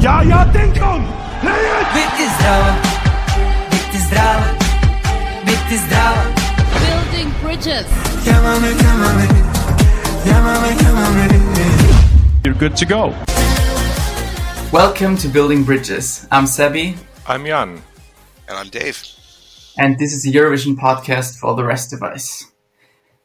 [0.00, 1.02] Ja, ja, denk on!
[1.40, 1.86] Play it!
[1.94, 2.74] Biti zdrava,
[3.70, 4.44] biti zdrava,
[5.46, 6.22] biti zdrava.
[6.80, 7.86] Building bridges.
[8.24, 9.26] Chiamami, chiamami,
[10.24, 11.28] chiamami, chiamami.
[12.44, 13.14] You're good to go.
[14.72, 16.26] Welcome to Building Bridges.
[16.30, 17.82] I'm Sebi, I'm Jan.
[18.48, 19.18] And I'm Dave.
[19.78, 22.44] and this is a Eurovision podcast for the rest of us.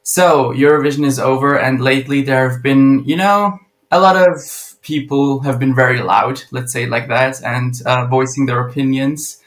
[0.03, 3.59] So, Eurovision is over, and lately there have been, you know,
[3.89, 4.37] a lot of
[4.83, 9.41] people have been very loud, let's say like that, and uh, voicing their opinions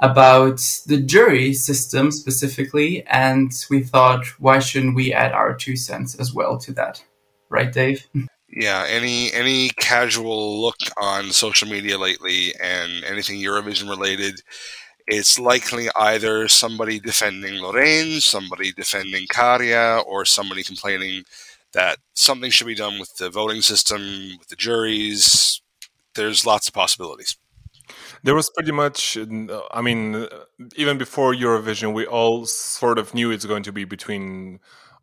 [0.00, 3.04] about the jury system specifically.
[3.06, 7.02] And we thought, why shouldn't we add our two cents as well to that?
[7.48, 8.06] Right, Dave?
[8.50, 14.40] Yeah, any any casual look on social media lately and anything Eurovision related,
[15.06, 21.24] it's likely either somebody defending Loreen, somebody defending Käärijä, or somebody complaining
[21.72, 24.00] that something should be done with the voting system,
[24.38, 25.60] with the juries.
[26.14, 27.36] There's lots of possibilities.
[28.22, 29.16] There was pretty much,
[29.70, 30.26] I mean,
[30.76, 34.60] even before Eurovision, we all sort of knew it's going to be between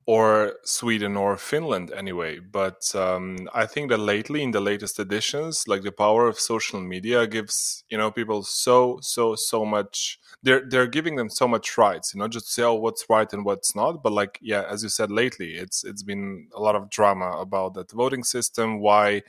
[0.07, 2.39] or Sweden or Finland anyway.
[2.39, 6.79] But um, I think that lately, in the latest editions, like the power of social
[6.79, 10.19] media gives you know people so so so much.
[10.43, 13.43] They're they're giving them so much rights, you know, just say oh, what's right and
[13.45, 14.03] what's not.
[14.03, 17.73] But like yeah, as you said lately, it's it's been a lot of drama about
[17.73, 19.23] that voting system, why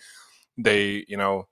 [0.58, 1.48] they you know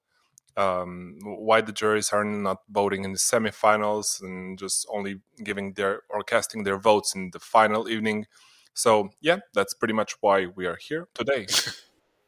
[0.57, 6.03] um, why the juries are not voting in the semifinals and just only giving their
[6.11, 8.27] or casting their votes in the final evening.
[8.75, 11.47] So yeah, that's pretty much why we are here today.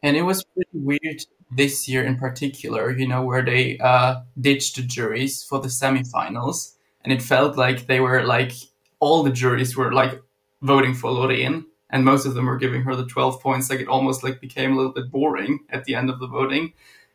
[0.03, 4.77] And it was pretty weird this year in particular, you know, where they uh, ditched
[4.77, 6.75] the juries for the semifinals.
[7.03, 8.53] And it felt like they were like,
[9.01, 10.23] all the juries were like
[10.63, 11.65] voting for Loreen.
[11.91, 13.71] And most of them were giving her the 12 points.
[13.71, 16.73] Like it almost like became a little bit boring at the end of the voting.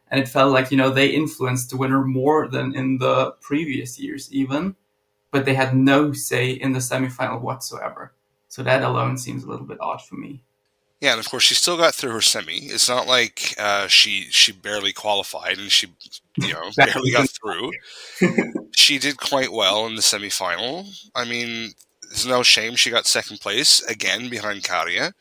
[0.10, 4.00] And it felt like, you know, they influenced the winner more than in the previous
[4.00, 4.76] years even.
[5.32, 8.14] But they had no say in the semifinal whatsoever.
[8.52, 10.44] So that alone seems a little bit odd for me.
[11.00, 12.66] Yeah, and of course she still got through her semi.
[12.66, 15.88] It's not like uh, she she barely qualified and she
[16.36, 17.72] you know barely got through.
[18.76, 20.86] she did quite well in the semifinal.
[21.16, 21.72] I mean,
[22.10, 25.14] there's no shame she got second place again behind Käärijä.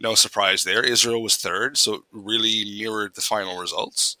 [0.00, 0.82] No surprise there.
[0.82, 4.16] Israel was third, so it really mirrored the final results.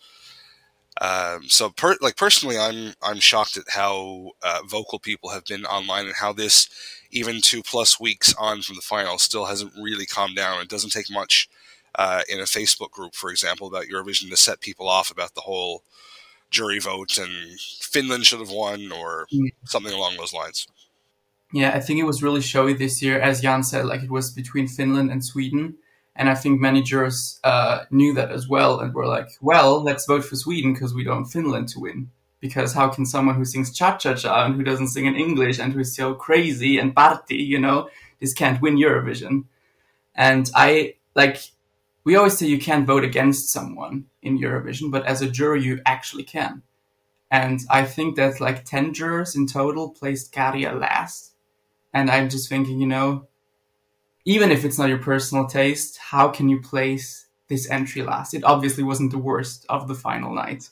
[1.00, 5.64] Um, so, per, like personally, I'm I'm shocked at how uh, vocal people have been
[5.64, 6.68] online and how this,
[7.12, 10.60] even two plus weeks on from the final, still hasn't really calmed down.
[10.60, 11.48] It doesn't take much
[11.94, 15.42] uh, in a Facebook group, for example, about Eurovision to set people off about the
[15.42, 15.82] whole
[16.50, 19.26] jury vote and Finland should have won or
[19.64, 20.66] something along those lines.
[21.52, 24.30] Yeah, I think it was really showy this year, as Jan said, like it was
[24.30, 25.76] between Finland and Sweden.
[26.14, 30.06] And I think many jurors uh, knew that as well and were like, well, let's
[30.06, 32.10] vote for Sweden because we don't want Finland to win.
[32.42, 35.60] Because how can someone who sings cha cha cha and who doesn't sing in English
[35.60, 37.88] and who's so crazy and party, you know,
[38.20, 39.44] this can't win Eurovision?
[40.14, 41.38] And I like,
[42.04, 45.80] we always say you can't vote against someone in Eurovision, but as a juror, you
[45.86, 46.62] actually can.
[47.30, 51.34] And I think that like 10 jurors in total placed Käärijä last.
[51.94, 53.28] And I'm just thinking, you know,
[54.24, 58.34] even if it's not your personal taste, how can you place this entry last?
[58.34, 60.70] It obviously wasn't the worst of the final night.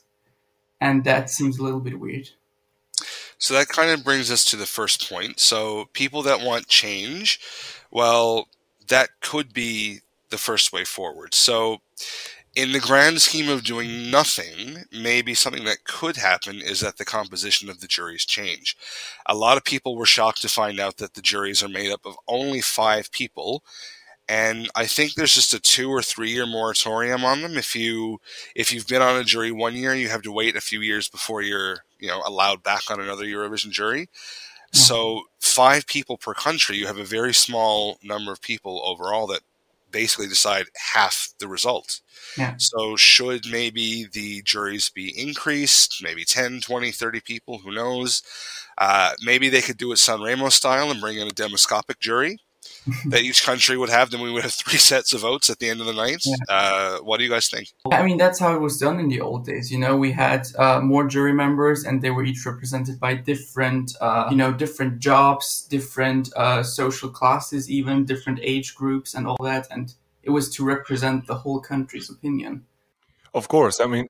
[0.81, 2.29] And that seems a little bit weird.
[3.37, 5.39] So that kind of brings us to the first point.
[5.39, 7.39] So people that want change,
[7.89, 8.47] well,
[8.87, 11.33] that could be the first way forward.
[11.33, 11.81] So
[12.55, 17.05] in the grand scheme of doing nothing, maybe something that could happen is that the
[17.05, 18.75] composition of the juries change.
[19.25, 22.05] A lot of people were shocked to find out that the juries are made up
[22.05, 23.63] of only five people.
[24.31, 27.57] And I think there's just a two or three year moratorium on them.
[27.57, 28.21] If you
[28.55, 31.09] if you've been on a jury one year, you have to wait a few years
[31.09, 34.07] before you're you know allowed back on another Eurovision jury.
[34.73, 39.41] So five people per country, you have a very small number of people overall that
[39.91, 41.99] basically decide half the result.
[42.37, 42.53] Yeah.
[42.57, 48.23] So should maybe the juries be increased, maybe 10, 20, 30 people, who knows?
[48.77, 52.39] Uh, maybe they could do it Sanremo style and bring in a demoscopic jury
[53.05, 54.09] that each country would have.
[54.11, 56.23] Then we would have three sets of votes at the end of the night.
[56.49, 57.69] Uh, what do you guys think?
[57.91, 59.71] I mean, that's how it was done in the old days.
[59.71, 63.93] You know, we had uh, more jury members, and they were each represented by different,
[64.01, 69.37] uh, you know, different jobs, different uh, social classes, even different age groups, and all
[69.41, 69.67] that.
[69.71, 69.93] And
[70.23, 72.65] it was to represent the whole country's opinion.
[73.33, 74.07] Of course, I mean,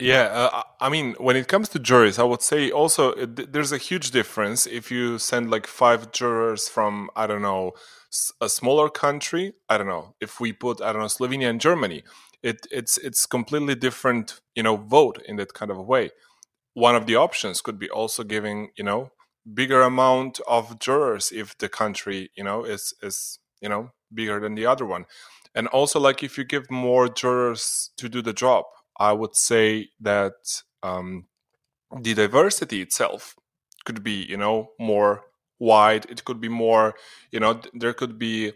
[0.00, 3.48] yeah, uh, I mean, when it comes to juries, I would say also uh, th-
[3.52, 7.72] there's a huge difference if you send like five jurors from I don't know
[8.03, 8.03] s-
[8.40, 9.54] a smaller country.
[9.68, 12.02] I don't know if we put I don't know Slovenia and Germany.
[12.42, 16.10] it it's it's completely different you know vote in that kind of a way
[16.74, 19.10] one of the options could be also giving you know
[19.54, 24.54] bigger amount of jurors if the country you know is is you know bigger than
[24.54, 25.04] the other one
[25.54, 28.64] and also like if you give more jurors to do the job
[28.98, 31.26] i would say that um,
[32.02, 33.36] the diversity itself
[33.84, 35.22] could be you know more
[35.70, 36.94] wide it could be more
[37.32, 37.52] you know
[37.82, 38.52] there could be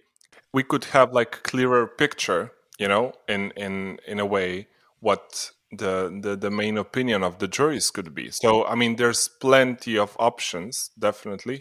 [0.53, 2.43] we could have like clearer picture
[2.79, 4.69] you know in in in a way
[5.01, 5.95] what the,
[6.25, 8.27] the the main opinion of the juries could be.
[8.31, 11.59] So i mean there's plenty of options definitely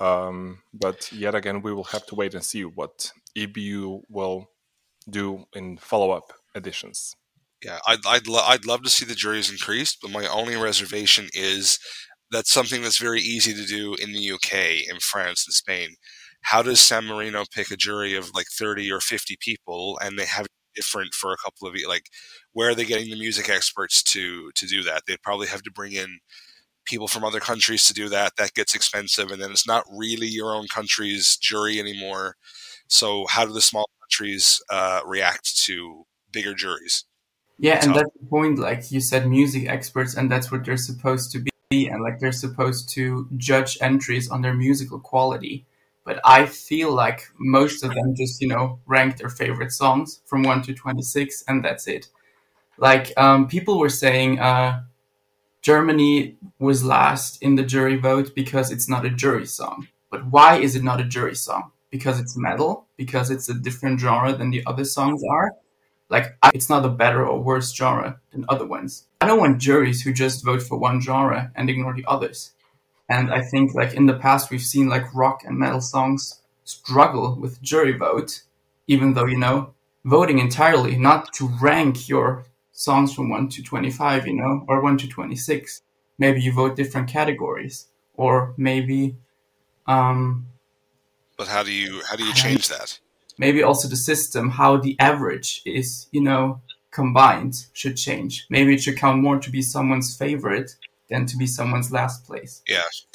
[0.00, 0.38] um,
[0.72, 4.38] but yet again we will have to wait and see what ebu will
[5.18, 6.98] do in follow-up editions.
[7.68, 11.28] Yeah i'd I'd, lo- I'd love to see the juries increased but my only reservation
[11.32, 11.78] is
[12.30, 15.96] that's something that's very easy to do in the uk in france and spain.
[16.42, 20.26] How does san marino pick a jury of like 30 or 50 people and they
[20.26, 22.10] have different for a couple of like
[22.52, 25.02] where are they getting the music experts to to do that?
[25.06, 26.18] They probably have to bring in
[26.84, 28.32] people from other countries to do that.
[28.36, 32.36] That gets expensive and then it's not really your own country's jury anymore.
[32.88, 37.04] So how do the small countries uh, react to bigger juries?
[37.58, 41.30] Yeah and that's the point like you said music experts and that's what they're supposed
[41.32, 45.66] to be and like they're supposed to judge entries on their musical quality
[46.04, 50.42] but I feel like most of them just, you know, rank their favorite songs from
[50.42, 52.08] 1 to 26, and that's it.
[52.76, 54.82] Like, um, people were saying uh,
[55.62, 59.88] Germany was last in the jury vote because it's not a jury song.
[60.10, 61.72] But why is it not a jury song?
[61.90, 62.86] Because it's metal?
[62.96, 65.52] Because it's a different genre than the other songs are?
[66.10, 69.06] Like, it's not a better or worse genre than other ones.
[69.24, 72.52] I don't want juries who just vote for one genre and ignore the others.
[73.08, 77.34] And I think like in the past we've seen like rock and metal songs struggle
[77.40, 78.42] with jury vote,
[78.86, 79.72] even though you know
[80.04, 84.82] voting entirely not to rank your songs from one to twenty five, you know, or
[84.82, 85.80] one to twenty six.
[86.18, 89.16] Maybe you vote different categories, or maybe.
[89.86, 90.48] Um,
[91.38, 92.98] but how do you how do you change that?
[93.38, 96.60] Maybe also the system, how the average is, you know,
[96.94, 98.46] combined should change.
[98.48, 100.70] Maybe it should count more to be someone's favorite
[101.10, 102.62] than to be someone's last place.
[102.66, 102.82] Yeah.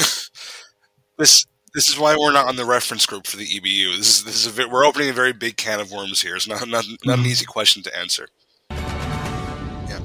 [1.18, 3.98] this this is why we're not on the reference group for the EBU.
[3.98, 6.36] This is this is a, we're opening a very big can of worms here.
[6.36, 7.26] It's not not, not an mm-hmm.
[7.26, 8.28] easy question to answer.
[8.70, 10.02] Yeah.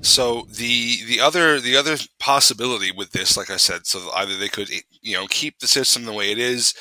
[0.00, 4.48] So the the other the other possibility with this, like I said, so either they
[4.48, 6.74] could you know keep the system the way it is.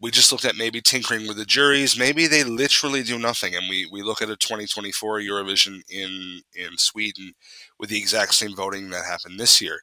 [0.00, 1.98] We just looked at maybe tinkering with the juries.
[1.98, 6.78] Maybe they literally do nothing, and we, we look at a 2024 Eurovision in in
[6.78, 7.32] Sweden
[7.78, 9.80] with the exact same voting that happened this year.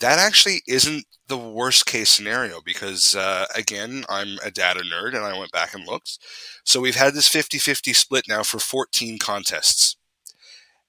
[0.00, 5.24] That actually isn't the worst case scenario because, uh, again, I'm a data nerd and
[5.24, 6.18] I went back and looked.
[6.64, 9.96] So we've had this 50 50 split now for 14 contests.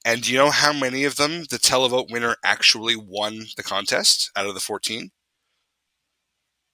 [0.05, 4.31] And do you know how many of them the televote winner actually won the contest
[4.35, 5.11] out of the 14?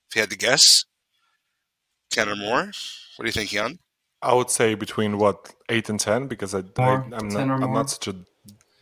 [0.09, 0.83] If you had to guess,
[2.09, 2.71] 10 or more?
[3.15, 3.80] What do you think, Jan?
[4.21, 7.89] I would say between what, 8 and 10 because I, I, am not, I'm not
[7.89, 8.15] such a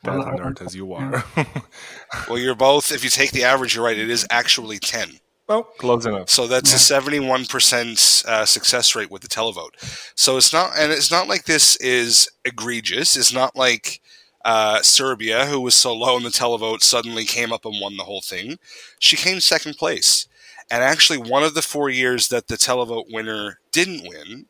[0.06, 1.24] data well, nerd as you are.
[2.30, 2.92] well, you're both.
[2.92, 3.98] If you take the average, you're right.
[3.98, 5.20] It is actually ten.
[5.48, 6.30] Well, close enough.
[6.30, 6.78] So that's yeah.
[6.78, 10.12] a seventy-one percent uh, success rate with the televote.
[10.16, 13.16] So it's not, and it's not like this is egregious.
[13.16, 14.02] It's not like
[14.44, 18.04] uh, Serbia, who was so low in the televote, suddenly came up and won the
[18.04, 18.58] whole thing.
[19.00, 20.28] She came second place,
[20.72, 24.46] and actually, one of the four years that the televote winner didn't win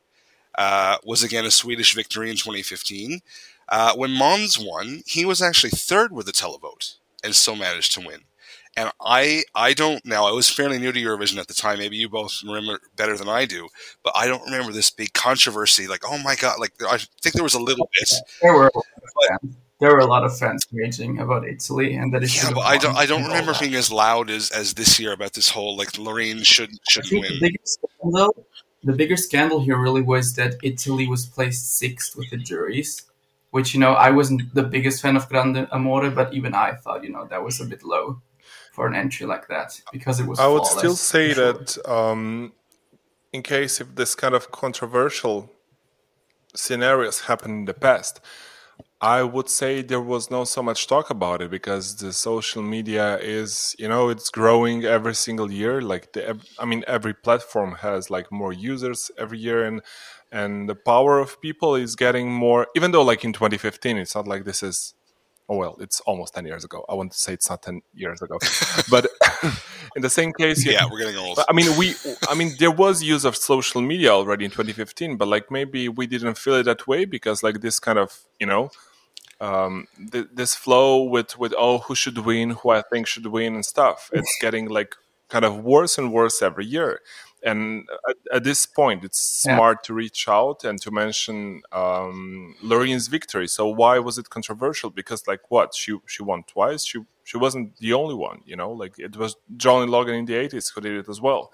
[0.57, 3.21] uh, was again a Swedish victory in 2015.
[3.67, 7.99] Uh, when Måns won, he was actually third with the televote and still managed to
[7.99, 8.21] win.
[8.77, 10.25] And I, I don't now.
[10.25, 11.79] I was fairly new to Eurovision at the time.
[11.79, 13.69] Maybe you both remember better than I do,
[14.03, 15.87] but I don't remember this big controversy.
[15.87, 16.59] Like, oh my god!
[16.59, 18.09] Like, I think there was a little bit.
[18.41, 22.35] There were, but, there were a lot of fans raging about Italy, and that it
[22.35, 25.33] yeah, but I don't, I don't remember being as loud as, as this year about
[25.33, 27.23] this whole like Loreen should should win.
[27.23, 28.47] The biggest scandal,
[28.83, 33.05] the bigger scandal here really was that Italy was placed sixth with the juries
[33.55, 37.05] which you know I wasn't the biggest fan of Grande Amore, but even I thought
[37.05, 38.21] you know that was a bit low
[38.73, 40.41] for an entry like that because it was.
[40.41, 41.53] I would still say sure.
[41.53, 42.51] that um,
[43.31, 45.49] in case if this kind of controversial
[46.53, 48.19] scenarios happened in the past,
[49.05, 53.19] I would say there was no so much talk about it because the social media
[53.19, 55.79] is, you know, it's growing every single year.
[55.79, 59.81] Like the, I mean, every platform has like more users every year, and
[60.31, 64.27] and the power of people is getting more even though like in 2015 it's not
[64.27, 64.95] like this is
[65.47, 66.83] oh well, it's almost ten years ago.
[66.89, 68.39] I want to say it's not ten years ago,
[68.89, 69.05] but
[69.95, 71.39] in the same case, Yeah, we're getting old.
[71.47, 71.93] I mean, we.
[72.27, 76.07] I mean, there was use of social media already in 2015, but like maybe we
[76.07, 78.71] didn't feel it that way because like this kind of you know,
[79.41, 83.55] um, th- this flow with with oh who should win, who I think should win
[83.55, 84.09] and stuff.
[84.13, 84.95] It's getting like
[85.29, 87.01] kind of worse and worse every year.
[87.43, 89.55] And at, at this point, it's Yeah.
[89.55, 93.47] smart to reach out and to mention um, Loreen's victory.
[93.47, 94.89] So why was it controversial?
[94.89, 96.85] Because like what she she won twice.
[96.85, 98.41] She she wasn't the only one.
[98.45, 101.51] You know, like it was Johnny Logan in the 80s who did it as well.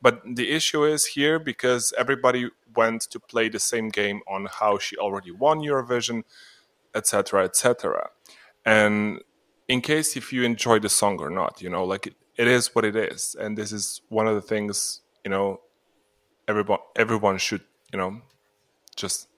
[0.00, 4.78] But the issue is here because everybody went to play the same game on how
[4.78, 6.22] she already won Eurovision,
[6.98, 8.10] etc., etc.
[8.66, 9.20] And
[9.68, 12.74] in case if you enjoy the song or not, you know, like it, it is
[12.74, 15.60] what it is, and this is one of the things you know
[16.46, 17.62] everyone everyone should
[17.92, 18.20] you know
[18.96, 19.28] just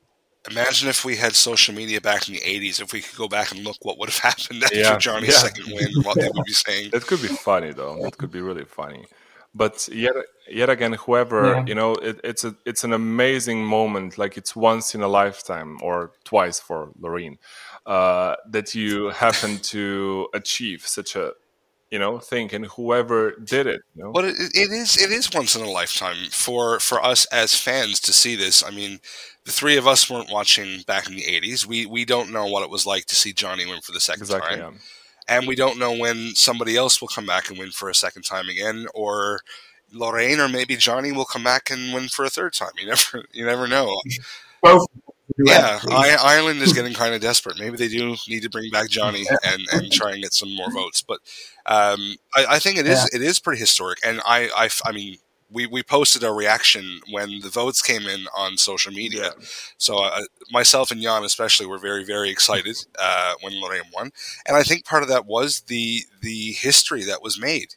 [0.50, 3.52] Imagine if we had social media back in the 80s, if we could go back
[3.52, 5.48] and look what would have happened after Yeah, Johnny's yeah.
[5.48, 6.90] second win, what they would be saying.
[6.92, 8.00] That could be funny though.
[8.02, 9.04] That could be really funny.
[9.52, 10.14] But yet,
[10.48, 11.64] yet again, whoever Yeah.
[11.66, 14.16] you know, it, it's a it's an amazing moment.
[14.16, 17.38] Like it's once in a lifetime, or twice for Loreen,
[17.86, 21.32] uh, that you happen to achieve such a
[21.90, 25.28] you know thing, and whoever did it, you know, But it, it is it is
[25.34, 28.62] once in a lifetime for for us as fans to see this.
[28.62, 29.00] I mean,
[29.44, 31.66] the three of us weren't watching back in the '80s.
[31.66, 34.22] We we don't know what it was like to see Johnny win for the second
[34.22, 34.58] exactly.
[34.58, 34.78] time, Yeah.
[35.28, 38.22] And we don't know when somebody else will come back and win for a second
[38.22, 39.40] time again, or
[39.94, 42.72] Loreen or maybe Johnny will come back and win for a third time.
[42.78, 44.00] You never you never know.
[44.62, 44.86] Both.
[45.38, 47.58] Yeah, I, Ireland is getting kind of desperate.
[47.58, 50.70] Maybe they do need to bring back Johnny and, and try and get some more
[50.70, 51.02] votes.
[51.02, 51.20] But
[51.66, 54.00] um, I, I think it is it is pretty historic.
[54.04, 55.18] And I, I, I mean,
[55.52, 59.32] we, we posted a reaction when the votes came in on social media.
[59.78, 64.10] So uh, myself and Jan especially were very very excited uh, when Loreen won,
[64.46, 67.74] and I think part of that was the the history that was made.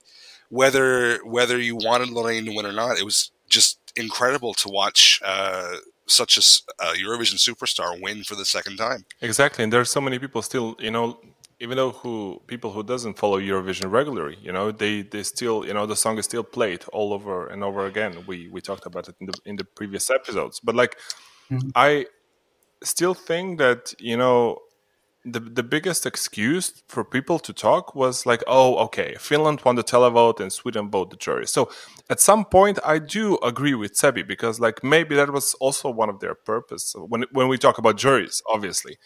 [0.50, 5.20] Whether whether you wanted Loreen to win or not, it was just incredible to watch
[5.26, 5.76] uh,
[6.08, 9.06] such a, s- a Eurovision superstar win for the second time.
[9.22, 11.20] Exactly, and there's so many people still, you know,
[11.64, 15.74] even though who people who doesn't follow Eurovision regularly, you know, they they still, you
[15.74, 18.12] know, the song is still played all over and over again.
[18.28, 20.94] We we talked about it in the in the previous episodes, but like,
[21.50, 21.70] mm-hmm.
[21.74, 22.08] I
[22.84, 24.60] still think that you know.
[25.26, 29.84] The, the biggest excuse for people to talk was like, oh, okay, Finland won the
[29.94, 31.48] televote and Sweden voted the jury.
[31.48, 31.70] So
[32.10, 36.10] at some point, I do agree with Sebi because like maybe that was also one
[36.10, 38.98] of their purpose when when we talk about juries, obviously.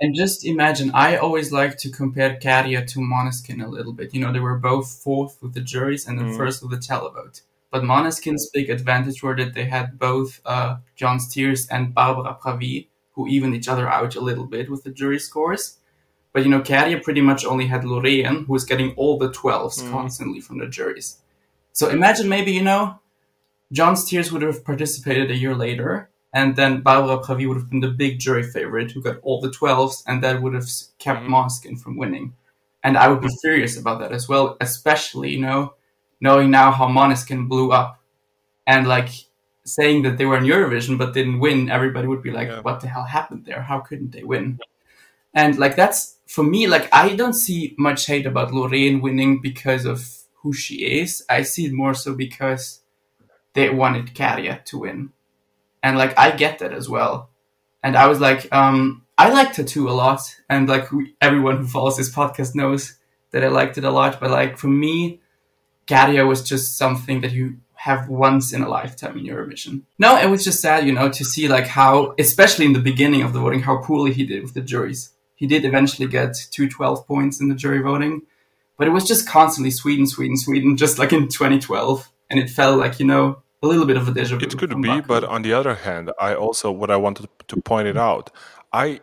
[0.00, 4.12] And just imagine, I always like to compare Käärijä to Måneskin a little bit.
[4.14, 6.36] You know, they were both fourth with the juries and then Mm.
[6.36, 7.42] first with the televote.
[7.70, 12.88] But Måneskin's big advantage were that they had both uh, Gjon's Tears and Barbara Pravi,
[13.14, 15.78] who evened each other out a little bit with the jury scores.
[16.32, 19.82] But, you know, Käärijä pretty much only had Loreen, who was getting all the 12s
[19.84, 19.90] Mm.
[19.90, 21.18] constantly from the juries.
[21.72, 22.98] So imagine maybe, you know,
[23.72, 27.80] Gjon's Tears would have participated a year later, and then Barbara Pravi would have been
[27.80, 31.28] the big jury favorite who got all the 12s, and that would have kept Mhm.
[31.28, 32.34] Måneskin from winning.
[32.82, 35.74] And I would be furious about that as well, especially, you know,
[36.20, 38.00] knowing now how Måneskin blew up.
[38.66, 39.10] And like
[39.64, 42.60] saying that they were in Eurovision but didn't win, everybody would be like, Yeah.
[42.62, 43.62] what the hell happened there?
[43.62, 44.58] How couldn't they win?
[45.34, 49.84] And like that's for me, like I don't see much hate about Loreen winning because
[49.86, 49.98] of
[50.42, 51.24] who she is.
[51.30, 52.80] I see it more so because
[53.54, 55.10] they wanted Käärijä to win.
[55.84, 57.30] And like I get that as well.
[57.82, 60.88] And I was like, um, I like Tattoo a lot, and like
[61.20, 62.96] everyone who follows this podcast knows
[63.30, 64.18] that I liked it a lot.
[64.18, 65.20] But like for me,
[65.86, 69.82] Käärijä was just something that you have once in a lifetime in Eurovision.
[69.98, 73.22] No, it was just sad, you know, to see like how, especially in the beginning
[73.22, 75.10] of the voting, how poorly he did with the juries.
[75.36, 78.22] He did eventually get two twelve points in the jury voting,
[78.78, 82.10] but it was just constantly Sweden, Sweden, Sweden, just like in 2012.
[82.30, 84.44] And it felt like, you know, a little bit of a deja vu.
[84.44, 85.06] It could be, Baku.
[85.06, 88.30] but on the other hand, I also what I wanted to point it out.
[88.72, 89.00] I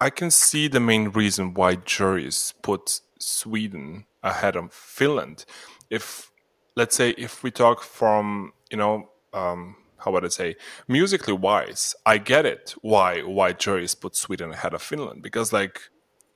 [0.00, 5.44] I can see the main reason why juries put Sweden ahead of Finland.
[5.90, 6.30] If
[6.76, 10.56] let's say if we talk from you know um, how would I say
[10.88, 15.80] musically wise, I get it why why juries put Sweden ahead of Finland because like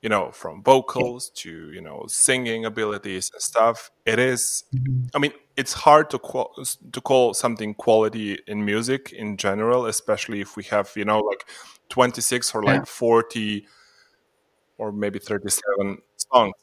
[0.03, 5.07] you know from vocals to you know singing abilities and stuff it is mm-hmm.
[5.15, 6.55] i mean it's hard to qual-
[6.93, 11.45] to call something quality in music in general especially if we have you know like
[11.89, 12.85] 26 or like Yeah.
[12.85, 13.67] 40
[14.79, 16.55] or maybe 37 songs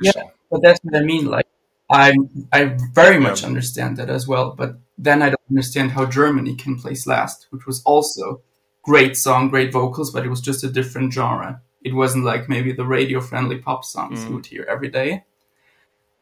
[0.00, 0.12] Yeah.
[0.50, 1.26] But that's what I mean.
[1.26, 1.48] Like,
[1.90, 2.14] I
[2.52, 4.54] I very much understand that as well.
[4.56, 8.40] But then I don't understand how Germany can place last, which was also
[8.82, 11.60] great song, great vocals, but it was just a different genre.
[11.84, 15.24] It wasn't like maybe the radio friendly pop songs you would hear every day.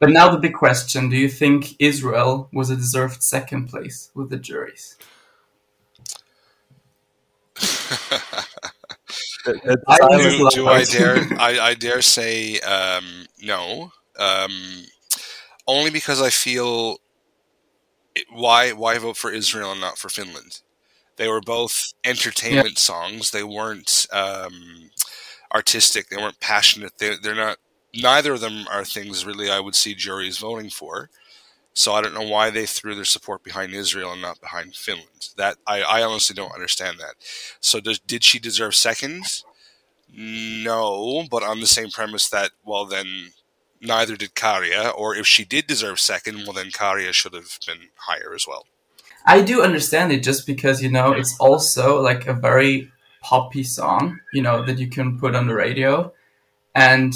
[0.01, 4.31] But now the big question: Do you think Israel was a deserved second place with
[4.31, 4.97] the juries?
[9.47, 11.17] I do, do I dare?
[11.39, 13.93] I, I dare say um, no.
[14.19, 14.85] Um,
[15.67, 16.99] only because I feel
[18.15, 20.61] it, why why vote for Israel and not for Finland?
[21.17, 23.31] They were both entertainment songs.
[23.31, 24.91] They weren't um,
[25.55, 26.09] artistic.
[26.09, 26.99] They weren't passionate.
[26.99, 27.59] They, they're not.
[27.95, 31.11] Neither of them are things really I would see juries voting for.
[31.75, 35.31] So I don't know why they threw their support behind Israel and not behind Finland.
[35.37, 37.15] That I, I honestly don't understand that.
[37.61, 39.45] So does, did she deserve seconds?
[40.15, 43.33] No, but on the same premise that well then
[43.81, 47.89] neither did Käärijä, or if she did deserve second, well then Käärijä should have been
[47.97, 48.67] higher as well.
[49.25, 52.91] I do understand it just because you know it's also like a very
[53.23, 56.13] poppy song, you know, that you can put on the radio,
[56.75, 57.15] and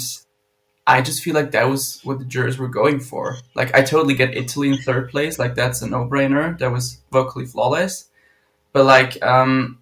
[0.85, 3.37] I just feel like that was what the jurors were going for.
[3.55, 6.57] Like I totally get Italy in third place, like that's a no-brainer.
[6.59, 8.09] That was vocally flawless,
[8.71, 9.79] but like, um,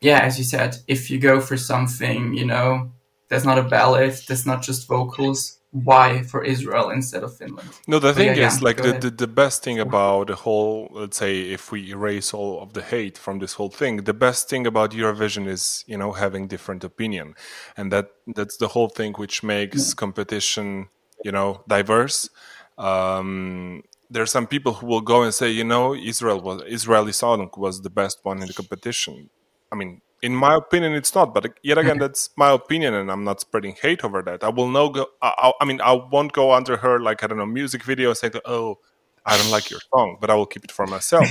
[0.00, 2.90] yeah, as you said, if you go for something, you know,
[3.28, 5.57] that's not a ballad, that's not just vocals.
[5.72, 7.80] Why for Israel instead of Finland?
[7.86, 10.36] No, the But thing yeah, is, yeah, like the, the the best thing about the
[10.36, 14.14] whole, let's say, if we erase all of the hate from this whole thing, the
[14.14, 17.34] best thing about Eurovision is, you know, having different opinion,
[17.76, 20.88] and that that's the whole thing which makes competition,
[21.24, 22.30] you know, diverse.
[22.78, 27.12] Um, there are some people who will go and say, you know, Israel was Israeli
[27.12, 29.30] song was the best one in the competition.
[29.72, 31.32] I mean, in my opinion, it's not.
[31.34, 34.42] But yet again, that's my opinion, and I'm not spreading hate over that.
[34.42, 35.06] I will no go.
[35.22, 38.34] I, I, mean, I won't go under her like I don't know music video saying,
[38.44, 38.78] "Oh,
[39.24, 41.28] I don't like your song," but I will keep it for myself.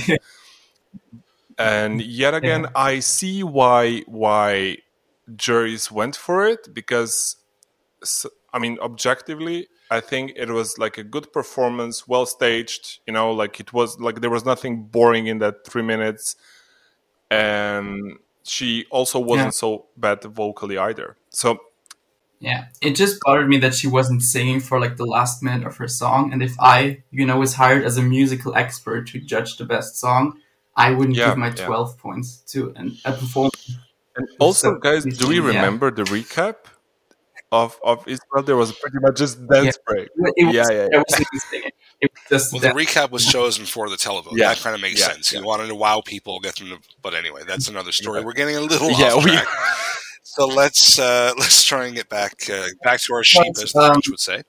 [1.58, 4.78] and yet again, I see why why
[5.36, 7.36] juries went for it because,
[8.52, 13.00] i mean, objectively, I think it was like a good performance, well staged.
[13.06, 16.36] You know, like it was like there was nothing boring in that three minutes,
[17.30, 18.18] and
[18.48, 19.50] she also wasn't Yeah.
[19.50, 21.16] so bad vocally either.
[21.30, 21.58] So
[22.40, 25.76] Yeah, it just bothered me that she wasn't singing for like the last minute of
[25.78, 26.32] her song.
[26.32, 29.96] And if I, you know, was hired as a musical expert to judge the best
[29.98, 30.38] song,
[30.76, 31.66] I wouldn't Yeah, give my yeah.
[31.66, 33.76] 12 points to an, a performance.
[34.16, 36.54] And also, So, guys, do we remember the recap
[37.52, 38.42] of of Israel?
[38.44, 40.08] There was pretty much just dance break.
[40.36, 41.70] It was, Yeah, yeah, It wasn't even singing.
[42.00, 44.32] It was just Well, the recap was chosen for the televote.
[44.36, 44.48] Yeah.
[44.48, 45.32] That kind of makes Yeah, sense.
[45.32, 45.40] yeah.
[45.40, 46.78] You wanted to wow people, get them to.
[47.02, 48.20] But anyway, that's another story.
[48.20, 48.26] Yeah.
[48.26, 49.46] We're getting a little Yeah, off we- track.
[50.22, 53.80] So let's uh, let's try and get back uh, back to our sheep, as the
[53.80, 54.42] um, French would say.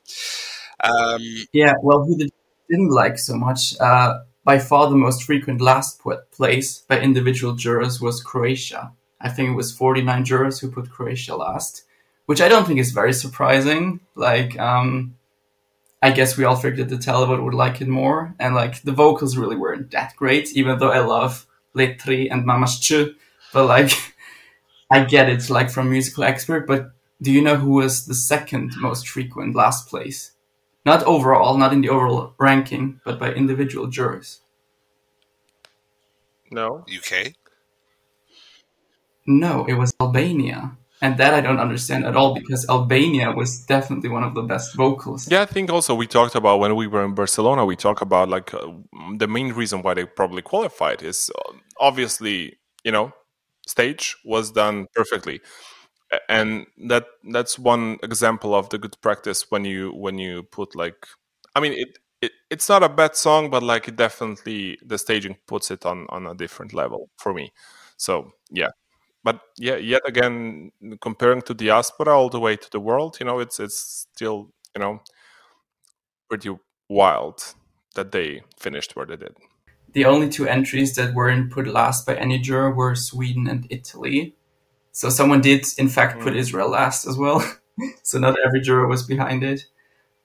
[0.83, 1.21] Um,
[1.53, 2.31] Yeah, well, who did,
[2.69, 7.53] didn't like so much, uh, by far the most frequent last put place by individual
[7.55, 8.91] jurors was Croatia.
[9.21, 11.83] I think it was 49 jurors who put Croatia last,
[12.29, 14.01] which I don't think is very surprising.
[14.13, 15.17] Like, um,
[15.99, 19.35] I guess we all figured the televote would like it more, and like the vocals
[19.35, 23.15] really weren't that great, even though I love Let 3 and Mama's Mamaschu,
[23.51, 23.89] but like,
[24.91, 28.75] I get it, like from musical expert, but do you know who was the second
[28.77, 30.33] most frequent last place?
[30.85, 34.41] Not overall, not in the overall ranking, but by individual jurors.
[36.51, 37.33] No, UK.
[39.25, 40.77] No, it was Albania.
[41.01, 44.75] And that I don't understand at all because Albania was definitely one of the best
[44.75, 45.31] vocals.
[45.31, 47.65] Yeah, I think also we talked about when we were in Barcelona.
[47.65, 48.67] We talked about like uh,
[49.17, 53.13] the main reason why they probably qualified is uh, obviously you know
[53.65, 55.39] stage was done perfectly,
[56.27, 61.07] and that that's one example of the good practice when you when you put like
[61.55, 61.99] I mean it.
[62.21, 66.05] It, it's not a bad song, but like it definitely the staging puts it on
[66.09, 67.53] on a different level for me.
[67.95, 68.71] So yeah,
[69.23, 73.39] but yeah, yet again, comparing to diaspora all the way to the world, you know,
[73.39, 74.99] it's it's still you know
[76.29, 76.55] pretty
[76.89, 77.55] wild
[77.95, 79.35] that they finished where they did.
[79.93, 84.35] The only two entries that weren't put last by any juror were Sweden and Italy.
[84.91, 86.37] So someone did, in fact, put mm.
[86.37, 87.43] Israel last as well.
[88.03, 89.65] so not every juror was behind it.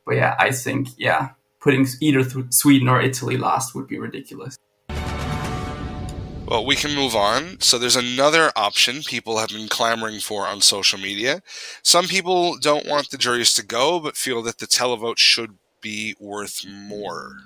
[0.05, 1.31] But yeah, I think, yeah,
[1.61, 4.59] putting either th- Sweden or Italy last would be ridiculous.
[6.47, 7.61] Well, we can move on.
[7.61, 11.43] So there's another option people have been clamoring for on social media.
[11.83, 16.15] Some people don't want the juries to go, but feel that the televote should be
[16.21, 17.37] worth more.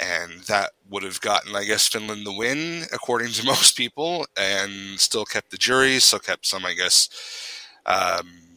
[0.00, 4.98] And that would have gotten, I guess, Finland the win, according to most people, and
[4.98, 7.10] still kept the juries, so kept some, I guess,
[7.84, 8.56] um,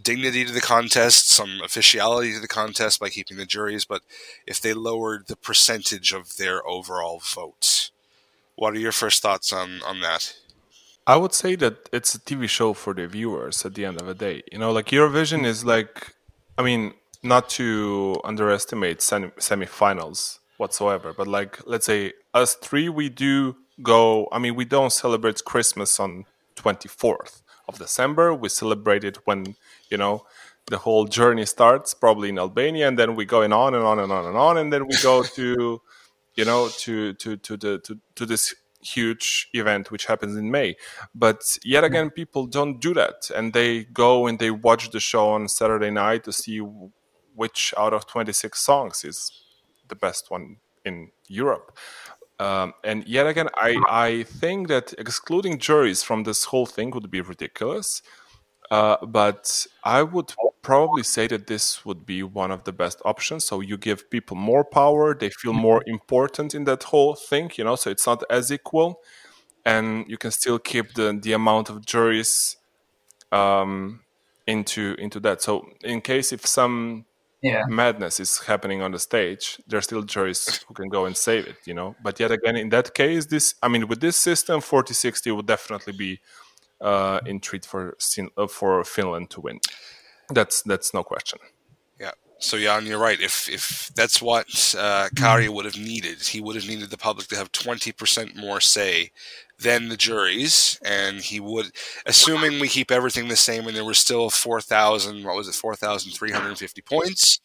[0.00, 3.84] dignity to the contest, some officiality to the contest by keeping the juries.
[3.84, 4.02] But
[4.46, 7.90] if they lowered the percentage of their overall vote,
[8.56, 10.34] what are your first thoughts on on that?
[11.06, 14.06] I would say that it's a TV show for the viewers at the end of
[14.08, 14.42] the day.
[14.50, 16.14] You know, like Eurovision is like,
[16.58, 23.08] I mean, not to underestimate semi- semifinals whatsoever, but like, let's say us three, we
[23.08, 24.28] do go.
[24.32, 26.24] I mean, we don't celebrate Christmas on
[26.56, 28.34] twenty fourth of December.
[28.34, 29.54] We celebrate it when
[29.90, 30.26] you know
[30.66, 34.10] the whole journey starts, probably in Albania, and then we going on and on and
[34.10, 35.80] on and on, and then we go to,
[36.36, 40.76] you know, to to to the to, to this huge event which happens in May.
[41.14, 45.30] But yet again, people don't do that, and they go and they watch the show
[45.30, 46.58] on Saturday night to see
[47.34, 49.30] which out of 26 songs is
[49.88, 51.76] the best one in Europe.
[52.38, 57.10] Um, and yet again, I, I think that excluding juries from this whole thing would
[57.10, 58.02] be ridiculous.
[58.70, 63.44] Uh, but I would probably say that this would be one of the best options.
[63.46, 67.50] So you give people more power; they feel more important in that whole thing.
[67.56, 69.00] You know, so it's not as equal,
[69.64, 72.56] and you can still keep the the amount of juries
[73.32, 74.00] um,
[74.46, 75.42] into into that.
[75.42, 77.06] So in case if some
[77.42, 77.64] Yeah.
[77.68, 81.46] madness is happening on the stage, there are still juries who can go and save
[81.46, 81.56] it.
[81.66, 85.30] You know, but yet again, in that case, this I mean, with this system, 40-60
[85.36, 86.20] would definitely be
[86.80, 87.96] uh, in treat for
[88.36, 89.60] uh, for Finland to win.
[90.30, 91.38] That's that's no question.
[92.00, 92.12] Yeah.
[92.38, 93.20] So Jan, you're right.
[93.20, 97.28] If if that's what uh, Kari would have needed, he would have needed the public
[97.28, 99.10] to have twenty percent more say
[99.58, 101.70] than the juries, and he would,
[102.04, 105.24] assuming we keep everything the same, and there was still four thousand.
[105.24, 105.54] What was it?
[105.54, 107.40] Four thousand three hundred and fifty points.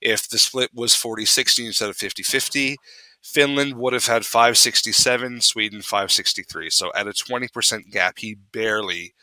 [0.00, 2.76] If the split was 40-60 instead of 50-50,
[3.22, 6.70] Finland would have had 567, Sweden 563.
[6.70, 9.14] So at a 20% gap, he barely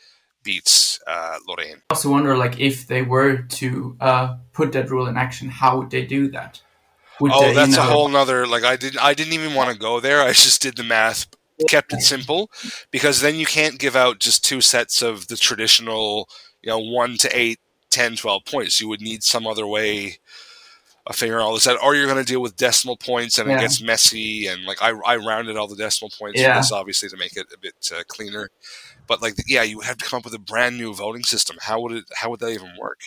[0.42, 1.76] beats uh, Loreen.
[1.90, 5.78] I also wonder, like, if they were to uh, put that rule in action, how
[5.78, 6.62] would they do that?
[7.20, 8.46] Would Oh, they, you that's a whole nother.
[8.46, 9.02] Like I didn't.
[9.02, 10.20] I didn't even want to go there.
[10.20, 11.26] I just did the math,
[11.68, 12.50] kept it simple,
[12.90, 16.28] because then you can't give out just two sets of the traditional,
[16.62, 17.58] you know, one to eight,
[17.90, 18.80] 10, 12 points.
[18.80, 20.18] You would need some other way
[21.06, 23.60] of figuring all this out, or you're going to deal with decimal points, and it
[23.60, 24.46] gets messy.
[24.48, 26.54] And like I, I rounded all the decimal points Yeah.
[26.54, 28.50] for this, obviously, to make it a bit uh, cleaner.
[29.06, 31.58] But like, yeah, you have to come up with a brand new voting system.
[31.60, 32.04] How would it?
[32.16, 32.98] How would that even work?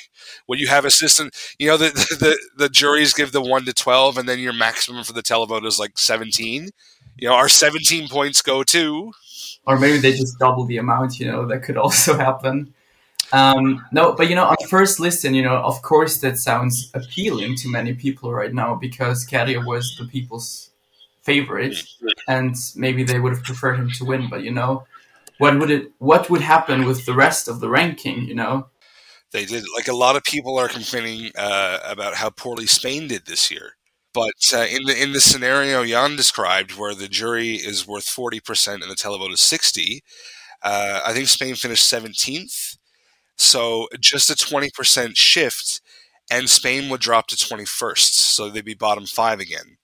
[0.48, 1.30] Would you have a system?
[1.58, 5.04] You know, the the, the juries give the one to twelve, and then your maximum
[5.04, 6.70] for the televote is like seventeen.
[7.18, 9.12] You know, our seventeen points go to.
[9.68, 11.20] or maybe they just double the amount.
[11.20, 12.74] You know, that could also happen.
[13.32, 17.56] Um, no, but you know, on first listen, you know, of course, that sounds appealing
[17.58, 20.72] to many people right now because Käärijä was the people's
[21.22, 21.76] favorite,
[22.28, 24.30] and maybe they would have preferred him to win.
[24.30, 24.86] But you know,
[25.38, 25.92] what would it?
[26.00, 28.26] What would happen with the rest of the ranking?
[28.26, 28.68] You know,
[29.32, 33.26] They did like a lot of people are complaining uh, about how poorly Spain did
[33.26, 33.76] this year.
[34.13, 38.39] But uh, in the in the scenario Jan described, where the jury is worth forty
[38.39, 40.02] percent and the televote is sixty,
[40.63, 42.78] uh, I think Spain finished seventeenth.
[43.39, 45.82] So just a twenty percent shift,
[46.30, 48.15] and Spain would drop to twenty first.
[48.15, 49.78] So they'd be bottom five again.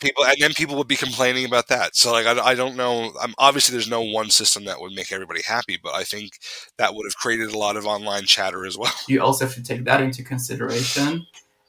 [0.00, 1.96] People and then people would be complaining about that.
[1.96, 3.12] So like I, I don't know.
[3.20, 6.32] Um, obviously, there's no one system that would make everybody happy, but I think
[6.78, 8.92] that would have created a lot of online chatter as well.
[9.08, 11.26] you also have to take that into consideration.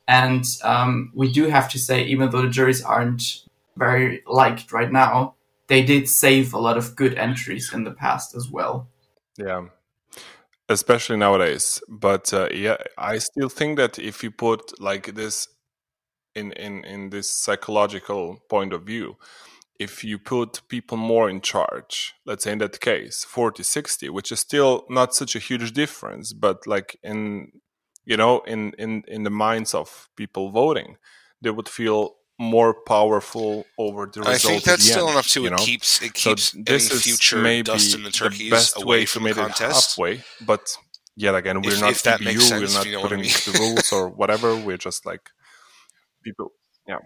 [0.08, 3.44] And um, we do have to say, even though the juries aren't
[3.78, 5.36] very liked right now,
[5.68, 8.88] they did save a lot of good entries in the past as well.
[9.38, 9.68] Yeah,
[10.70, 11.82] especially nowadays.
[11.90, 15.48] But uh, yeah, I still think that if you put like this
[16.36, 19.18] in in in this psychological point of view,
[19.80, 24.32] if you put people more in charge, let's say in that case 40 60, which
[24.32, 27.52] is still not such a huge difference, but like in
[28.06, 30.98] you know in in in the minds of people voting,
[31.42, 34.36] they would feel more powerful over the result.
[34.36, 35.56] I think that's still end, enough to you it know?
[35.58, 39.08] keeps it So this any future maybe dust in the turkeys best away way to
[39.08, 40.24] from the make it halfway.
[40.46, 40.76] But
[41.16, 43.22] yet again, we're If- not if TBU, makes we're not you know what I putting
[43.22, 43.32] mean.
[43.46, 44.56] the rules or whatever.
[44.56, 45.30] We're just like
[46.24, 46.52] people.
[46.88, 46.98] Yeah.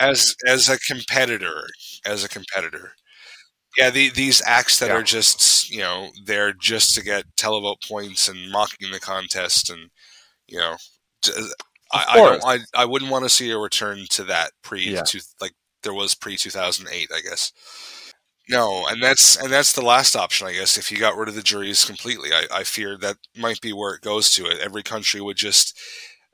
[0.00, 1.66] As as a competitor,
[2.04, 2.92] as a competitor,
[3.78, 4.96] yeah, the, these acts that Yeah.
[4.96, 9.90] are just you know they're just to get televote points and mocking the contest and
[10.48, 10.76] you know.
[11.94, 12.44] I, I don't.
[12.44, 15.02] I, I wouldn't want to see a return to that pre Yeah.
[15.04, 15.52] to like
[15.82, 17.10] there was pre two thousand eight.
[17.14, 17.52] I guess.
[18.48, 20.76] No, and that's and that's the last option, I guess.
[20.76, 23.94] If you got rid of the juries completely, I, I fear that might be where
[23.94, 24.44] it goes to.
[24.46, 25.78] It every country would just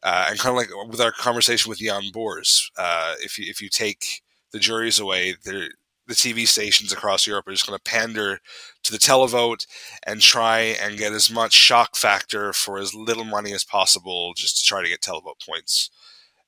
[0.03, 3.61] uh, and kind of like with our conversation with Jan Bors, uh, if you if
[3.61, 5.71] you take the juries away, the
[6.11, 8.41] the TV stations across Europe are just going to pander
[8.83, 9.65] to the televote
[10.05, 14.59] and try and get as much shock factor for as little money as possible, just
[14.59, 15.89] to try to get televote points.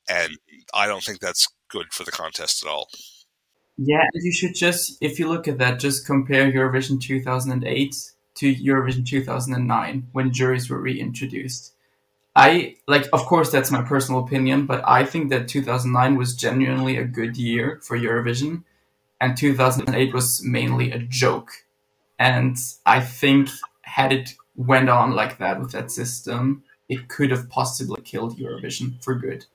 [0.08, 0.32] And
[0.74, 2.88] I don't think that's good for the contest at all.
[3.78, 7.96] Yeah, you should just, if you look at that, just compare Eurovision 2008
[8.34, 11.72] to Eurovision 2009 when juries were reintroduced.
[12.34, 16.96] I like, of course, that's my personal opinion, but I think that 2009 was genuinely
[16.96, 18.64] a good year for Eurovision,
[19.22, 21.52] and 2008 was mainly a joke.
[22.18, 23.50] And I think
[23.82, 29.02] had it went on like that with that system, it could have possibly killed Eurovision
[29.02, 29.46] for good.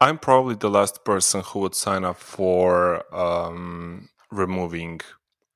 [0.00, 5.00] I'm probably the last person who would sign up for um, removing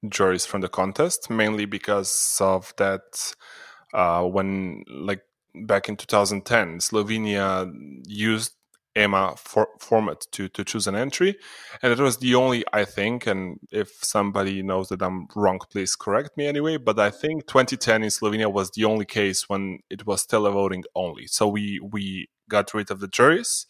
[0.09, 3.35] juries from the contest, mainly because of that.
[3.95, 5.23] Uh, when like
[5.55, 7.73] back in 2010, Slovenia
[8.07, 8.55] used
[9.01, 11.37] EMA for, format to to choose an entry,
[11.83, 13.27] and it was the only I think.
[13.27, 16.77] And if somebody knows that I'm wrong, please correct me anyway.
[16.77, 21.27] But I think 2010 in Slovenia was the only case when it was televoting only.
[21.27, 23.67] So we we got rid of the juries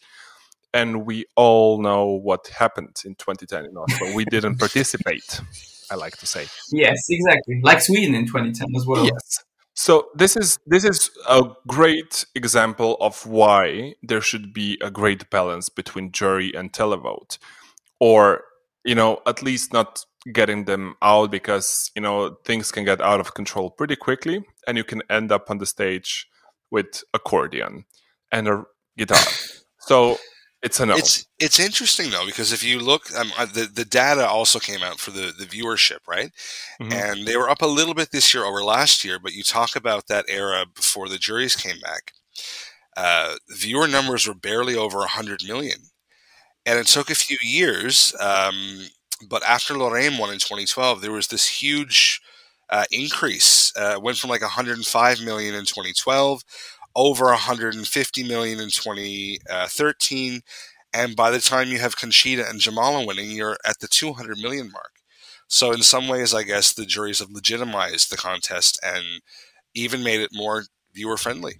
[0.73, 4.13] and we all know what happened in 2010 in Oslo.
[4.15, 5.41] We didn't participate.
[5.89, 6.47] I like to say.
[6.71, 7.59] Yes, exactly.
[7.61, 9.05] Like Sweden in 2010 as well.
[9.05, 9.43] Yes.
[9.73, 15.29] So this is this is a great example of why there should be a great
[15.29, 17.37] balance between jury and televote,
[17.99, 18.43] or
[18.83, 23.21] you know at least not getting them out because you know things can get out
[23.21, 26.27] of control pretty quickly, and you can end up on the stage
[26.69, 27.85] with accordion
[28.31, 28.63] and a
[28.97, 29.17] guitar.
[29.79, 30.17] so
[30.63, 30.95] it's a no.
[30.95, 34.99] It's it's interesting though because if you look, um, the the data also came out
[34.99, 36.31] for the the viewership, right?
[36.81, 36.93] Mhm.
[36.93, 39.19] And they were up a little bit this year over last year.
[39.19, 42.13] But you talk about that era before the juries came back.
[42.97, 45.79] Uh, viewer numbers were barely over 100 million.
[46.65, 48.13] And it took a few years.
[48.19, 48.87] Um,
[49.27, 52.21] but after Loreen won in 2012, there was this huge
[52.69, 53.73] uh, increase.
[53.75, 56.43] Uh, went from like 105 million in 2012,
[56.95, 60.35] over 150 million in 2013.
[60.35, 60.39] Uh,
[60.93, 64.71] and by the time you have Conchita and Jamala winning, you're at the 200 million
[64.71, 64.91] mark.
[65.47, 69.21] So, in some ways, I guess the juries have legitimized the contest and
[69.73, 71.55] even made it more viewer friendly.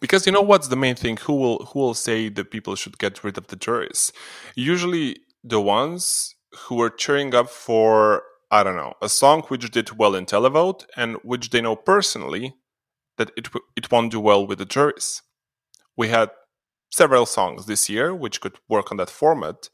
[0.00, 1.16] Because you know what's the main thing?
[1.18, 4.12] Who will who will say that people should get rid of the juries?
[4.54, 6.34] Usually the ones
[6.66, 10.84] who are cheering up for I don't know a song which did well in televote
[10.96, 12.54] and which they know personally
[13.18, 15.22] that it it won't do well with the juries.
[15.96, 16.30] We had
[16.90, 19.68] several songs this year which could work on that format,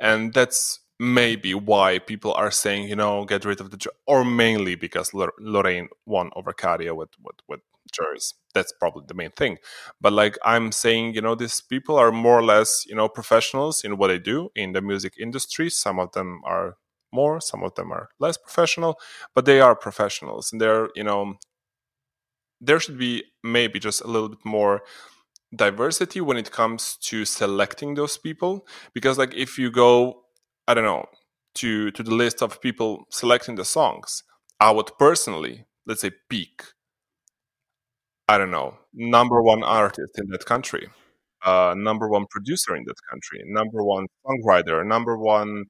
[0.00, 4.74] and that's maybe why people are saying you know get rid of the or mainly
[4.74, 7.60] because Lor- Loreen won over Käärijä with with with
[7.92, 8.34] juries.
[8.54, 9.58] That's probably the main thing.
[10.00, 13.84] But like I'm saying, you know, these people are more or less you know professionals
[13.84, 15.70] in what they do in the music industry.
[15.70, 16.76] Some of them are
[17.12, 18.98] more, some of them are less professional,
[19.34, 21.34] but they are professionals and they're you know
[22.60, 24.82] there should be maybe just a little bit more
[25.54, 28.66] diversity when it comes to selecting those people.
[28.94, 30.22] Because like if you go
[30.68, 31.06] i don't know
[31.54, 34.22] to to the list of people selecting the songs
[34.60, 36.64] i would personally let's say pick
[38.28, 40.88] i don't know number one artist in that country
[41.44, 45.64] uh number one producer in that country number one songwriter number one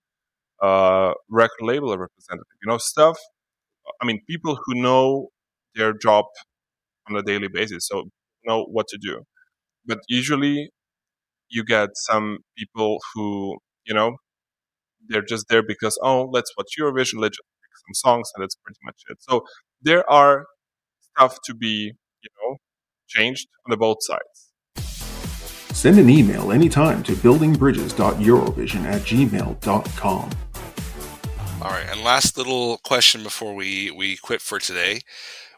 [0.62, 3.18] uh record label representative you know stuff
[4.02, 5.28] i mean people who know
[5.74, 6.24] their job
[7.08, 8.04] on a daily basis, so
[8.44, 9.22] know what to do.
[9.84, 10.70] But usually,
[11.48, 14.16] you get some people who you know
[15.08, 18.56] they're just there because oh, let's watch Eurovision, let's just pick some songs, and that's
[18.56, 19.18] pretty much it.
[19.20, 19.44] So
[19.82, 20.46] there are
[21.00, 21.92] stuff to be
[22.22, 22.56] you know
[23.08, 24.52] changed on the both sides.
[25.72, 30.30] Send an email anytime to buildingbridges.eurovision at gmail.com.
[31.62, 35.00] All right, and last little question before we we quit for today.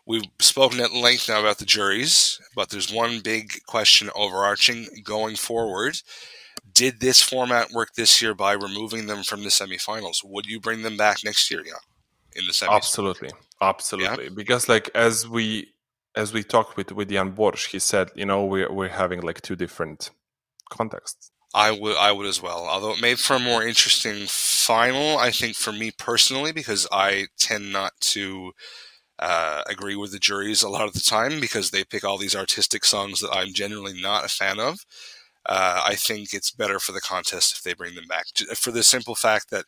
[0.09, 5.37] We've spoken at length now about the juries, but there's one big question overarching going
[5.37, 6.01] forward.
[6.73, 10.25] Did this format work this year by removing them from the semifinals?
[10.25, 11.75] Would you bring them back next year, yeah?
[12.35, 12.75] In the semis?
[12.75, 14.31] Absolutely, absolutely.
[14.31, 15.75] Because like as we
[16.17, 19.43] as we talked with with Jan Borsch, he said, you know, we're we're having like
[19.43, 20.11] two different
[20.71, 21.31] contexts.
[21.55, 22.67] I would, I would as well.
[22.67, 27.27] Although it made for a more interesting final, I think for me personally, because I
[27.39, 28.53] tend not to
[29.19, 32.37] uh, agree with the juries a lot of the time because they pick all these
[32.37, 34.81] artistic songs that I'm generally not a fan of.
[35.47, 38.27] Uh, I think it's better for the contest if they bring them back
[38.57, 39.65] for the simple fact that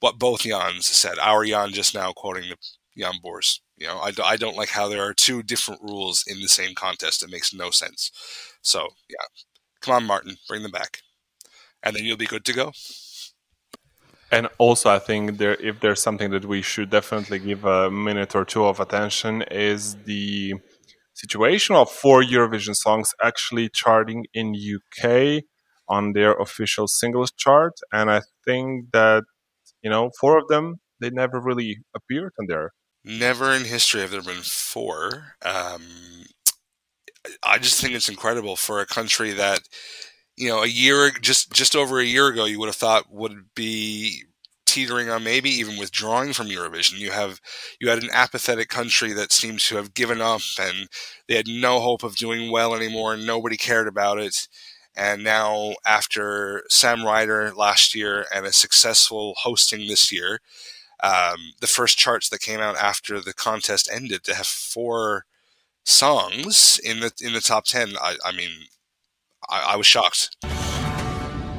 [0.00, 1.18] what both Jans said.
[1.20, 2.56] Our Jan just now quoting the
[3.02, 3.60] Jan Bors.
[3.76, 6.74] You know, I, I don't like how there are two different rules in the same
[6.74, 7.22] contest.
[7.22, 8.10] It makes no sense.
[8.62, 9.26] So yeah,
[9.80, 11.00] come on, Martin, bring them back,
[11.82, 12.72] and then you'll be good to go.
[14.34, 18.34] And also, I think there, if there's something that we should definitely give a minute
[18.34, 20.54] or two of attention, is the
[21.12, 25.44] situation of four Eurovision songs actually charting in UK
[25.88, 27.74] on their official singles chart.
[27.92, 29.22] And I think that
[29.84, 32.72] you know, four of them they never really appeared on there.
[33.04, 35.34] Never in history have there been four.
[35.44, 35.82] Um,
[37.44, 39.60] I just think it's incredible for a country that,
[40.36, 43.54] you know, a year just just over a year ago, you would have thought would
[43.54, 44.24] be
[44.66, 46.98] teetering on maybe even withdrawing from Eurovision.
[46.98, 47.40] You have
[47.80, 50.88] you had an apathetic country that seemed to have given up and
[51.28, 53.14] they had no hope of doing well anymore.
[53.14, 54.48] and Nobody cared about it.
[54.96, 60.40] And now, after Sam Ryder last year and a successful hosting this year,
[61.02, 65.26] um, the first charts that came out after the contest ended to have four
[65.84, 67.96] songs in the in the top ten.
[68.00, 68.50] I, I mean,
[69.48, 70.36] I, I, was shocked.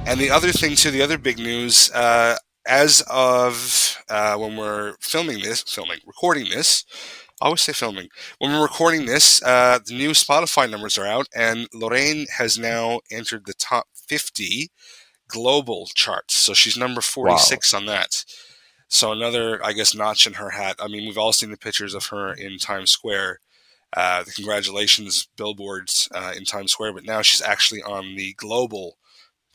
[0.08, 4.95] And the other thing too, the other big news, uh, as of uh, when we're
[5.00, 6.86] filming this, filming, recording this,
[7.41, 8.10] I always say filming.
[8.39, 13.02] When we're recording this, uh, the new Spotify numbers are out, and Loreen has now
[13.12, 14.71] entered the top 50
[15.28, 16.36] global charts.
[16.36, 17.80] So she's number 46 wow.
[17.80, 18.24] on that.
[18.88, 20.78] So another, I guess, notch in her hat.
[20.80, 23.39] I mean, we've all seen the pictures of her in Times Square,
[23.93, 28.98] uh, the congratulations billboards uh, in Times Square, but now she's actually on the global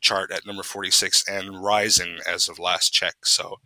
[0.01, 3.27] chart at number 46 and rising as of last check.
[3.27, 3.57] So,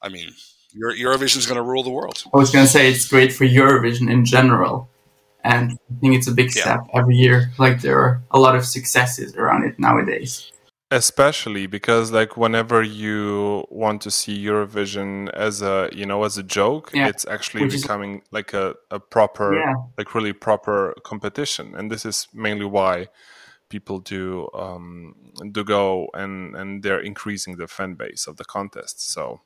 [0.00, 0.30] I mean,
[0.74, 2.24] Eurovision is going to rule the world.
[2.32, 4.88] I was going to say it's great for Eurovision in general.
[5.42, 7.00] And I think it's a big step yeah.
[7.00, 7.50] every year.
[7.58, 10.50] Like there are a lot of successes around it nowadays
[10.90, 16.42] especially because like whenever you want to see eurovision as a you know as a
[16.42, 17.06] joke yeah.
[17.06, 18.22] it's actually Which becoming is...
[18.32, 19.74] like a, a proper yeah.
[19.96, 23.06] like really proper competition and this is mainly why
[23.68, 25.14] people do um
[25.52, 29.42] do go and and they're increasing the fan base of the contest so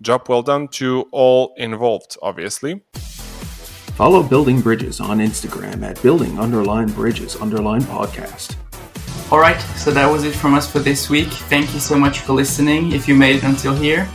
[0.00, 6.88] job well done to all involved obviously follow building bridges on instagram at building underline
[6.88, 8.56] bridges underline podcast
[9.32, 11.28] Alright, so that was it from us for this week.
[11.48, 14.06] Thank you so much for listening if you made it until here.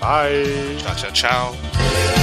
[0.00, 0.78] Bye.
[0.78, 2.21] Ciao, ciao, ciao.